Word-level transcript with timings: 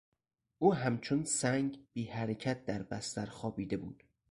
او 0.59 0.73
همچون 0.73 1.23
سنگ 1.23 1.79
بیحرکت 1.93 2.65
در 2.65 2.83
بستر 2.83 3.25
خوابیده 3.25 3.77
بود. 3.77 4.03